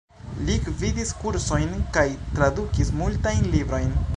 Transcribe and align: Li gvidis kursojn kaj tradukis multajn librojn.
Li 0.45 0.53
gvidis 0.69 1.11
kursojn 1.23 1.77
kaj 1.99 2.07
tradukis 2.39 2.91
multajn 3.03 3.47
librojn. 3.57 3.95